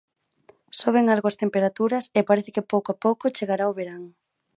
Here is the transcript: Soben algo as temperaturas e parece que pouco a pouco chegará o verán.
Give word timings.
Soben 0.79 1.05
algo 1.13 1.27
as 1.29 1.39
temperaturas 1.43 2.05
e 2.17 2.19
parece 2.29 2.53
que 2.55 2.69
pouco 2.71 2.89
a 2.91 2.99
pouco 3.05 3.33
chegará 3.37 3.65
o 3.71 3.77
verán. 3.79 4.03